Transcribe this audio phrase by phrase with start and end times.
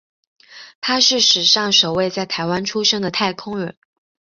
[0.81, 3.77] 他是史上首位在台湾出生的太空人。